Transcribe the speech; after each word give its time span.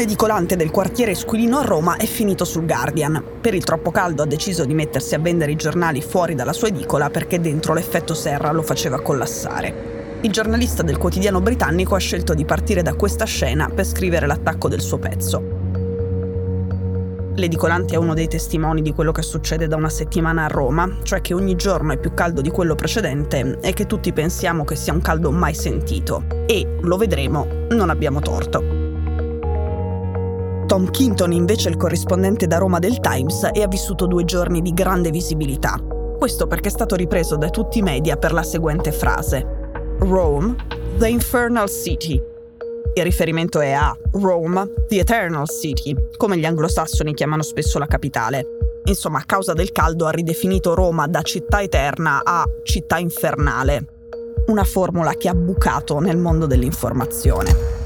Un 0.00 0.06
edicolante 0.06 0.56
del 0.56 0.70
quartiere 0.70 1.14
Squilino 1.14 1.58
a 1.58 1.62
Roma 1.62 1.96
è 1.98 2.06
finito 2.06 2.46
sul 2.46 2.64
Guardian. 2.64 3.22
Per 3.38 3.52
il 3.52 3.64
troppo 3.64 3.90
caldo 3.90 4.22
ha 4.22 4.26
deciso 4.26 4.64
di 4.64 4.72
mettersi 4.72 5.14
a 5.14 5.18
vendere 5.18 5.52
i 5.52 5.56
giornali 5.56 6.00
fuori 6.00 6.34
dalla 6.34 6.54
sua 6.54 6.68
edicola 6.68 7.10
perché 7.10 7.38
dentro 7.38 7.74
l'effetto 7.74 8.14
serra 8.14 8.50
lo 8.50 8.62
faceva 8.62 9.02
collassare. 9.02 10.18
Il 10.22 10.32
giornalista 10.32 10.82
del 10.82 10.96
quotidiano 10.96 11.42
britannico 11.42 11.96
ha 11.96 11.98
scelto 11.98 12.32
di 12.32 12.46
partire 12.46 12.80
da 12.80 12.94
questa 12.94 13.26
scena 13.26 13.68
per 13.68 13.84
scrivere 13.84 14.26
l'attacco 14.26 14.70
del 14.70 14.80
suo 14.80 14.96
pezzo. 14.96 15.42
L'edicolante 17.34 17.92
è 17.92 17.98
uno 17.98 18.14
dei 18.14 18.26
testimoni 18.26 18.80
di 18.80 18.94
quello 18.94 19.12
che 19.12 19.20
succede 19.20 19.68
da 19.68 19.76
una 19.76 19.90
settimana 19.90 20.46
a 20.46 20.48
Roma, 20.48 20.96
cioè 21.02 21.20
che 21.20 21.34
ogni 21.34 21.56
giorno 21.56 21.92
è 21.92 21.98
più 21.98 22.14
caldo 22.14 22.40
di 22.40 22.48
quello 22.48 22.74
precedente 22.74 23.58
e 23.60 23.74
che 23.74 23.84
tutti 23.84 24.14
pensiamo 24.14 24.64
che 24.64 24.76
sia 24.76 24.94
un 24.94 25.02
caldo 25.02 25.30
mai 25.30 25.52
sentito. 25.52 26.24
E, 26.46 26.78
lo 26.80 26.96
vedremo, 26.96 27.46
non 27.72 27.90
abbiamo 27.90 28.20
torto. 28.20 28.79
Tom 30.70 30.88
Kinton 30.88 31.32
invece 31.32 31.66
è 31.66 31.72
il 31.72 31.76
corrispondente 31.76 32.46
da 32.46 32.58
Roma 32.58 32.78
del 32.78 33.00
Times 33.00 33.50
e 33.52 33.64
ha 33.64 33.66
vissuto 33.66 34.06
due 34.06 34.24
giorni 34.24 34.62
di 34.62 34.72
grande 34.72 35.10
visibilità. 35.10 35.76
Questo 36.16 36.46
perché 36.46 36.68
è 36.68 36.70
stato 36.70 36.94
ripreso 36.94 37.34
da 37.34 37.50
tutti 37.50 37.80
i 37.80 37.82
media 37.82 38.16
per 38.16 38.32
la 38.32 38.44
seguente 38.44 38.92
frase. 38.92 39.44
Rome, 39.98 40.54
the 40.98 41.08
infernal 41.08 41.68
city. 41.68 42.22
Il 42.94 43.02
riferimento 43.02 43.58
è 43.58 43.72
a 43.72 43.92
Rome, 44.12 44.74
the 44.86 45.00
eternal 45.00 45.48
city, 45.48 45.92
come 46.16 46.38
gli 46.38 46.44
anglosassoni 46.44 47.14
chiamano 47.14 47.42
spesso 47.42 47.80
la 47.80 47.86
capitale. 47.86 48.46
Insomma, 48.84 49.18
a 49.18 49.24
causa 49.26 49.54
del 49.54 49.72
caldo 49.72 50.06
ha 50.06 50.10
ridefinito 50.10 50.74
Roma 50.76 51.08
da 51.08 51.22
città 51.22 51.60
eterna 51.62 52.20
a 52.22 52.44
città 52.62 52.98
infernale. 52.98 53.86
Una 54.46 54.62
formula 54.62 55.14
che 55.14 55.28
ha 55.28 55.34
bucato 55.34 55.98
nel 55.98 56.16
mondo 56.16 56.46
dell'informazione. 56.46 57.79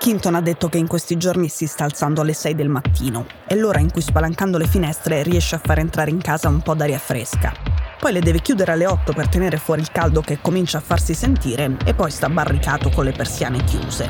Kinton 0.00 0.34
ha 0.34 0.40
detto 0.40 0.70
che 0.70 0.78
in 0.78 0.86
questi 0.86 1.18
giorni 1.18 1.50
si 1.50 1.66
sta 1.66 1.84
alzando 1.84 2.22
alle 2.22 2.32
6 2.32 2.54
del 2.54 2.70
mattino, 2.70 3.26
è 3.46 3.54
l'ora 3.54 3.80
in 3.80 3.92
cui 3.92 4.00
spalancando 4.00 4.56
le 4.56 4.66
finestre 4.66 5.22
riesce 5.22 5.56
a 5.56 5.60
far 5.62 5.78
entrare 5.78 6.08
in 6.08 6.22
casa 6.22 6.48
un 6.48 6.62
po' 6.62 6.72
d'aria 6.72 6.98
fresca. 6.98 7.52
Poi 7.98 8.10
le 8.10 8.20
deve 8.20 8.40
chiudere 8.40 8.72
alle 8.72 8.86
8 8.86 9.12
per 9.12 9.28
tenere 9.28 9.58
fuori 9.58 9.82
il 9.82 9.92
caldo 9.92 10.22
che 10.22 10.38
comincia 10.40 10.78
a 10.78 10.80
farsi 10.80 11.12
sentire 11.12 11.76
e 11.84 11.92
poi 11.92 12.10
sta 12.10 12.30
barricato 12.30 12.88
con 12.88 13.04
le 13.04 13.12
persiane 13.12 13.62
chiuse. 13.64 14.08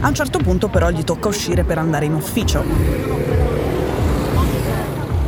A 0.00 0.08
un 0.08 0.14
certo 0.14 0.38
punto 0.38 0.66
però 0.66 0.90
gli 0.90 1.04
tocca 1.04 1.28
uscire 1.28 1.62
per 1.62 1.78
andare 1.78 2.06
in 2.06 2.14
ufficio 2.14 3.33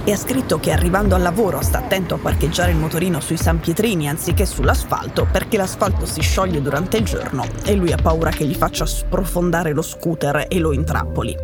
e 0.07 0.13
ha 0.13 0.17
scritto 0.17 0.61
che 0.61 0.71
arrivando 0.71 1.17
al 1.17 1.23
lavoro 1.23 1.61
sta 1.63 1.79
attento 1.79 2.15
a 2.15 2.19
parcheggiare 2.19 2.71
il 2.71 2.77
motorino 2.77 3.19
sui 3.19 3.37
San 3.37 3.59
Pietrini 3.59 4.09
anziché 4.09 4.47
sull'asfalto 4.47 5.27
perché 5.31 5.57
l'asfalto 5.57 6.07
si 6.07 6.21
scioglie 6.21 6.63
durante 6.63 6.99
il 6.99 7.05
giorno 7.05 7.45
e 7.65 7.75
lui 7.75 7.91
ha 7.91 7.99
paura 8.01 8.31
che 8.31 8.45
gli 8.45 8.55
faccia 8.55 8.87
sprofondare 8.87 9.73
lo 9.73 9.83
scooter 9.83 10.47
e 10.49 10.59
lo 10.61 10.73
intrappoli. 10.73 11.37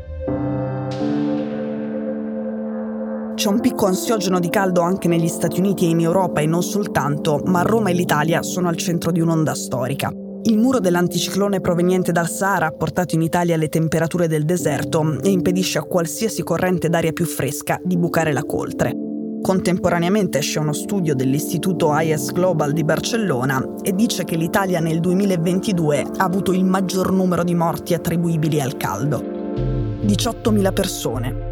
C'è 3.35 3.49
un 3.49 3.59
picco 3.59 3.87
ansiogeno 3.87 4.39
di 4.39 4.49
caldo 4.49 4.83
anche 4.83 5.09
negli 5.09 5.27
Stati 5.27 5.59
Uniti 5.59 5.87
e 5.87 5.89
in 5.89 6.01
Europa 6.01 6.41
e 6.41 6.47
non 6.47 6.63
soltanto, 6.63 7.43
ma 7.45 7.63
Roma 7.63 7.91
e 7.91 7.95
l'Italia 7.95 8.43
sono 8.43 8.69
al 8.69 8.77
centro 8.77 9.11
di 9.11 9.19
un'onda 9.19 9.57
storica. 9.57 10.22
Il 10.45 10.59
muro 10.59 10.81
dell'anticiclone 10.81 11.61
proveniente 11.61 12.11
dal 12.11 12.29
Sahara 12.29 12.67
ha 12.67 12.73
portato 12.73 13.15
in 13.15 13.23
Italia 13.23 13.57
le 13.57 13.69
temperature 13.69 14.27
del 14.27 14.45
deserto 14.45 15.21
e 15.23 15.31
impedisce 15.31 15.79
a 15.79 15.85
qualsiasi 15.85 16.43
corrente 16.43 16.89
d'aria 16.89 17.13
più 17.13 17.27
fresca 17.27 17.81
di 17.81 17.97
bucare 17.97 18.33
la 18.33 18.43
coltre. 18.43 18.93
Contemporaneamente 19.41 20.39
esce 20.39 20.59
uno 20.59 20.73
studio 20.73 21.15
dell'Istituto 21.15 21.97
IS 21.97 22.33
Global 22.33 22.73
di 22.73 22.83
Barcellona 22.83 23.77
e 23.83 23.93
dice 23.93 24.25
che 24.25 24.37
l'Italia 24.37 24.81
nel 24.81 24.99
2022 24.99 26.07
ha 26.17 26.25
avuto 26.25 26.53
il 26.53 26.65
maggior 26.65 27.13
numero 27.13 27.45
di 27.45 27.55
morti 27.55 27.95
attribuibili 27.95 28.61
al 28.61 28.77
caldo. 28.77 29.21
18.000 29.21 30.73
persone, 30.73 31.52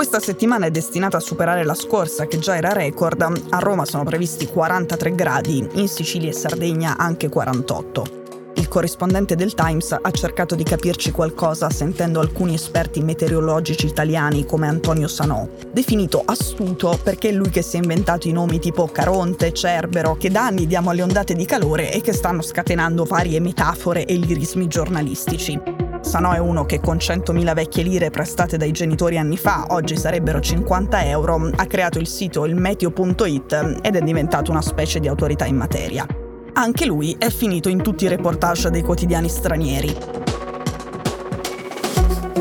Questa 0.00 0.18
settimana 0.18 0.64
è 0.64 0.70
destinata 0.70 1.18
a 1.18 1.20
superare 1.20 1.62
la 1.62 1.74
scorsa, 1.74 2.26
che 2.26 2.38
già 2.38 2.56
era 2.56 2.72
record. 2.72 3.20
A 3.50 3.58
Roma 3.58 3.84
sono 3.84 4.02
previsti 4.02 4.46
43 4.46 5.14
gradi, 5.14 5.68
in 5.74 5.88
Sicilia 5.88 6.30
e 6.30 6.32
Sardegna 6.32 6.96
anche 6.96 7.28
48. 7.28 8.04
Il 8.54 8.66
corrispondente 8.66 9.36
del 9.36 9.52
Times 9.52 9.92
ha 9.92 10.10
cercato 10.10 10.54
di 10.54 10.62
capirci 10.62 11.10
qualcosa 11.10 11.68
sentendo 11.68 12.18
alcuni 12.18 12.54
esperti 12.54 13.02
meteorologici 13.02 13.84
italiani 13.84 14.46
come 14.46 14.68
Antonio 14.68 15.06
Sanò, 15.06 15.46
definito 15.70 16.22
astuto 16.24 16.98
perché 17.02 17.28
è 17.28 17.32
lui 17.32 17.50
che 17.50 17.60
si 17.60 17.76
è 17.76 17.80
inventato 17.80 18.26
i 18.26 18.32
nomi 18.32 18.58
tipo 18.58 18.86
Caronte, 18.86 19.52
Cerbero, 19.52 20.16
che 20.16 20.30
da 20.30 20.46
anni 20.46 20.66
diamo 20.66 20.88
alle 20.88 21.02
ondate 21.02 21.34
di 21.34 21.44
calore 21.44 21.92
e 21.92 22.00
che 22.00 22.14
stanno 22.14 22.40
scatenando 22.40 23.04
varie 23.04 23.38
metafore 23.38 24.06
e 24.06 24.16
lirismi 24.16 24.66
giornalistici. 24.66 25.79
Sanò 26.00 26.32
è 26.32 26.38
uno 26.38 26.64
che 26.64 26.80
con 26.80 26.96
100.000 26.96 27.54
vecchie 27.54 27.82
lire 27.82 28.10
prestate 28.10 28.56
dai 28.56 28.72
genitori 28.72 29.18
anni 29.18 29.36
fa, 29.36 29.66
oggi 29.68 29.96
sarebbero 29.96 30.40
50 30.40 31.04
euro, 31.04 31.50
ha 31.54 31.66
creato 31.66 31.98
il 31.98 32.06
sito 32.06 32.46
ilmeteo.it 32.46 33.78
ed 33.82 33.96
è 33.96 34.00
diventato 34.00 34.50
una 34.50 34.62
specie 34.62 34.98
di 34.98 35.08
autorità 35.08 35.44
in 35.44 35.56
materia. 35.56 36.06
Anche 36.54 36.86
lui 36.86 37.14
è 37.18 37.30
finito 37.30 37.68
in 37.68 37.82
tutti 37.82 38.04
i 38.04 38.08
reportage 38.08 38.70
dei 38.70 38.82
quotidiani 38.82 39.28
stranieri. 39.28 40.19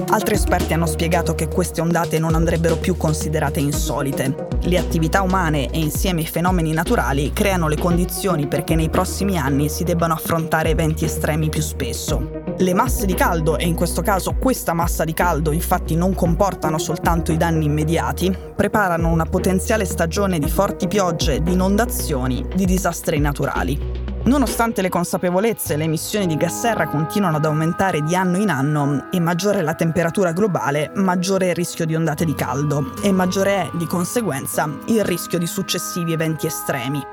Altri 0.07 0.35
esperti 0.35 0.73
hanno 0.73 0.85
spiegato 0.85 1.35
che 1.35 1.47
queste 1.47 1.81
ondate 1.81 2.19
non 2.19 2.33
andrebbero 2.33 2.77
più 2.77 2.97
considerate 2.97 3.59
insolite. 3.59 4.47
Le 4.61 4.77
attività 4.77 5.21
umane 5.21 5.69
e 5.69 5.79
insieme 5.79 6.21
i 6.21 6.25
fenomeni 6.27 6.73
naturali 6.73 7.31
creano 7.31 7.67
le 7.67 7.77
condizioni 7.77 8.47
perché 8.47 8.75
nei 8.75 8.89
prossimi 8.89 9.37
anni 9.37 9.69
si 9.69 9.83
debbano 9.83 10.13
affrontare 10.13 10.69
eventi 10.69 11.05
estremi 11.05 11.49
più 11.49 11.61
spesso. 11.61 12.41
Le 12.57 12.73
masse 12.73 13.05
di 13.05 13.13
caldo, 13.13 13.57
e 13.57 13.65
in 13.65 13.75
questo 13.75 14.01
caso 14.01 14.35
questa 14.39 14.73
massa 14.73 15.03
di 15.03 15.13
caldo 15.13 15.51
infatti 15.51 15.95
non 15.95 16.13
comportano 16.13 16.77
soltanto 16.77 17.31
i 17.31 17.37
danni 17.37 17.65
immediati, 17.65 18.35
preparano 18.55 19.09
una 19.09 19.25
potenziale 19.25 19.85
stagione 19.85 20.39
di 20.39 20.49
forti 20.49 20.87
piogge, 20.87 21.41
di 21.41 21.53
inondazioni, 21.53 22.45
di 22.53 22.65
disastri 22.65 23.19
naturali. 23.19 24.08
Nonostante 24.29 24.83
le 24.83 24.89
consapevolezze, 24.89 25.75
le 25.75 25.85
emissioni 25.85 26.27
di 26.27 26.37
gas 26.37 26.59
serra 26.59 26.85
continuano 26.85 27.37
ad 27.37 27.45
aumentare 27.45 28.03
di 28.03 28.13
anno 28.13 28.37
in 28.37 28.51
anno 28.51 29.09
e 29.09 29.19
maggiore 29.19 29.57
è 29.57 29.61
la 29.63 29.73
temperatura 29.73 30.33
globale, 30.33 30.91
maggiore 30.93 31.47
è 31.47 31.49
il 31.49 31.55
rischio 31.55 31.83
di 31.87 31.95
ondate 31.95 32.25
di 32.25 32.35
caldo 32.35 32.93
e 33.01 33.11
maggiore 33.11 33.55
è, 33.55 33.69
di 33.73 33.87
conseguenza, 33.87 34.69
il 34.85 35.03
rischio 35.03 35.39
di 35.39 35.47
successivi 35.47 36.13
eventi 36.13 36.45
estremi. 36.45 37.03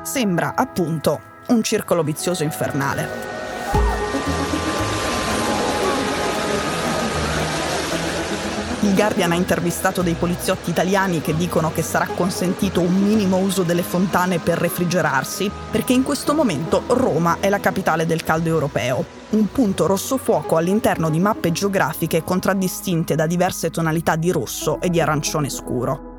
Sembra, 0.00 0.54
appunto, 0.56 1.20
un 1.48 1.62
circolo 1.62 2.02
vizioso 2.02 2.42
infernale. 2.42 3.41
Il 8.82 8.96
Guardian 8.96 9.30
ha 9.30 9.36
intervistato 9.36 10.02
dei 10.02 10.14
poliziotti 10.14 10.70
italiani 10.70 11.20
che 11.20 11.36
dicono 11.36 11.70
che 11.72 11.82
sarà 11.82 12.08
consentito 12.16 12.80
un 12.80 12.92
minimo 12.92 13.36
uso 13.36 13.62
delle 13.62 13.84
fontane 13.84 14.40
per 14.40 14.58
refrigerarsi, 14.58 15.48
perché 15.70 15.92
in 15.92 16.02
questo 16.02 16.34
momento 16.34 16.82
Roma 16.88 17.36
è 17.38 17.48
la 17.48 17.60
capitale 17.60 18.06
del 18.06 18.24
caldo 18.24 18.48
europeo, 18.48 19.04
un 19.30 19.46
punto 19.52 19.86
rosso 19.86 20.16
fuoco 20.16 20.56
all'interno 20.56 21.10
di 21.10 21.20
mappe 21.20 21.52
geografiche 21.52 22.24
contraddistinte 22.24 23.14
da 23.14 23.28
diverse 23.28 23.70
tonalità 23.70 24.16
di 24.16 24.32
rosso 24.32 24.80
e 24.80 24.90
di 24.90 25.00
arancione 25.00 25.48
scuro. 25.48 26.10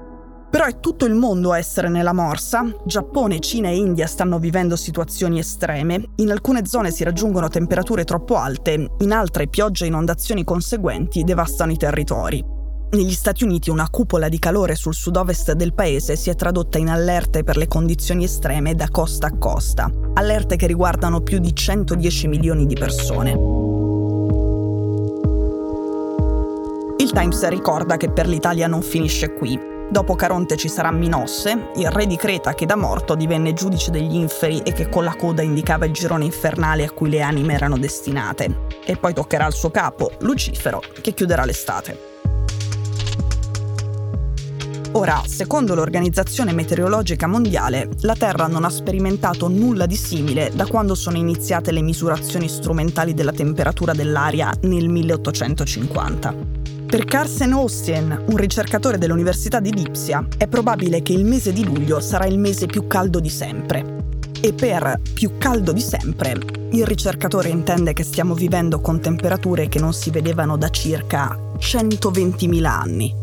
Però 0.49 0.63
è 0.63 0.79
tutto 0.79 1.03
il 1.05 1.15
mondo 1.15 1.51
a 1.51 1.57
essere 1.57 1.89
nella 1.89 2.13
morsa. 2.13 2.63
Giappone, 2.85 3.39
Cina 3.39 3.69
e 3.69 3.75
India 3.75 4.07
stanno 4.07 4.37
vivendo 4.39 4.75
situazioni 4.77 5.39
estreme. 5.39 6.11
In 6.17 6.31
alcune 6.31 6.65
zone 6.65 6.91
si 6.91 7.03
raggiungono 7.03 7.49
temperature 7.49 8.05
troppo 8.05 8.37
alte, 8.37 8.87
in 8.99 9.11
altre 9.11 9.47
piogge 9.47 9.83
e 9.83 9.87
inondazioni 9.87 10.43
conseguenti 10.43 11.23
devastano 11.23 11.71
i 11.71 11.77
territori. 11.77 12.52
Negli 12.93 13.13
Stati 13.13 13.43
Uniti 13.43 13.71
una 13.71 13.89
cupola 13.89 14.29
di 14.29 14.37
calore 14.37 14.75
sul 14.75 14.93
sud-ovest 14.93 15.53
del 15.53 15.73
paese 15.73 16.15
si 16.15 16.29
è 16.29 16.35
tradotta 16.35 16.77
in 16.77 16.89
allerte 16.89 17.43
per 17.43 17.57
le 17.57 17.67
condizioni 17.67 18.25
estreme 18.25 18.75
da 18.75 18.87
costa 18.91 19.27
a 19.27 19.35
costa, 19.35 19.91
allerte 20.13 20.57
che 20.57 20.67
riguardano 20.67 21.21
più 21.21 21.39
di 21.39 21.55
110 21.55 22.27
milioni 22.27 22.67
di 22.67 22.75
persone. 22.75 23.31
Il 26.99 27.11
Times 27.11 27.47
ricorda 27.47 27.97
che 27.97 28.11
per 28.11 28.27
l'Italia 28.27 28.67
non 28.67 28.83
finisce 28.83 29.33
qui. 29.33 29.59
Dopo 29.89 30.13
Caronte 30.13 30.55
ci 30.55 30.69
sarà 30.69 30.91
Minosse, 30.91 31.71
il 31.75 31.89
re 31.89 32.05
di 32.05 32.15
Creta 32.15 32.53
che 32.53 32.67
da 32.67 32.75
morto 32.75 33.15
divenne 33.15 33.53
giudice 33.53 33.89
degli 33.89 34.13
inferi 34.13 34.59
e 34.59 34.71
che 34.71 34.87
con 34.89 35.03
la 35.03 35.15
coda 35.15 35.41
indicava 35.41 35.85
il 35.85 35.93
girone 35.93 36.25
infernale 36.25 36.85
a 36.85 36.91
cui 36.91 37.09
le 37.09 37.21
anime 37.21 37.55
erano 37.55 37.79
destinate. 37.79 38.67
E 38.85 38.97
poi 38.97 39.15
toccherà 39.15 39.45
al 39.45 39.53
suo 39.53 39.71
capo, 39.71 40.11
Lucifero, 40.19 40.79
che 41.01 41.15
chiuderà 41.15 41.43
l'estate. 41.43 42.12
Ora, 44.95 45.23
secondo 45.25 45.73
l'Organizzazione 45.73 46.53
Meteorologica 46.53 47.25
Mondiale, 47.25 47.89
la 48.01 48.13
Terra 48.13 48.45
non 48.45 48.63
ha 48.63 48.69
sperimentato 48.69 49.47
nulla 49.47 49.87
di 49.87 49.95
simile 49.95 50.51
da 50.53 50.67
quando 50.67 50.93
sono 50.93 51.17
iniziate 51.17 51.71
le 51.71 51.81
misurazioni 51.81 52.47
strumentali 52.47 53.15
della 53.15 53.31
temperatura 53.31 53.93
dell'aria 53.93 54.53
nel 54.61 54.87
1850. 54.89 56.35
Per 56.85 57.05
Carsten 57.05 57.53
Austin, 57.53 58.25
un 58.27 58.37
ricercatore 58.37 58.99
dell'Università 58.99 59.59
di 59.59 59.73
Lipsia, 59.73 60.27
è 60.37 60.45
probabile 60.47 61.01
che 61.01 61.13
il 61.13 61.25
mese 61.25 61.53
di 61.53 61.63
luglio 61.63 61.99
sarà 61.99 62.27
il 62.27 62.37
mese 62.37 62.67
più 62.67 62.85
caldo 62.85 63.19
di 63.19 63.29
sempre. 63.29 64.01
E 64.39 64.53
per 64.53 65.01
più 65.11 65.39
caldo 65.39 65.71
di 65.71 65.81
sempre, 65.81 66.37
il 66.69 66.85
ricercatore 66.85 67.49
intende 67.49 67.93
che 67.93 68.03
stiamo 68.03 68.35
vivendo 68.35 68.79
con 68.79 68.99
temperature 68.99 69.69
che 69.69 69.79
non 69.79 69.93
si 69.93 70.11
vedevano 70.11 70.55
da 70.55 70.69
circa 70.69 71.35
120.000 71.57 72.65
anni. 72.65 73.22